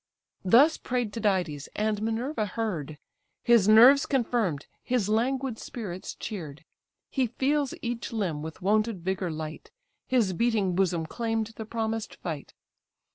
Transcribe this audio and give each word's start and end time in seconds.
Thus 0.43 0.77
pray'd 0.79 1.13
Tydides, 1.13 1.69
and 1.75 2.01
Minerva 2.01 2.47
heard, 2.47 2.97
His 3.43 3.67
nerves 3.67 4.07
confirm'd, 4.07 4.65
his 4.81 5.07
languid 5.09 5.59
spirits 5.59 6.15
cheer'd; 6.15 6.65
He 7.11 7.27
feels 7.27 7.75
each 7.83 8.11
limb 8.11 8.41
with 8.41 8.63
wonted 8.63 9.01
vigour 9.03 9.29
light; 9.29 9.69
His 10.07 10.33
beating 10.33 10.73
bosom 10.73 11.05
claim'd 11.05 11.53
the 11.55 11.65
promised 11.67 12.15
fight. 12.15 12.55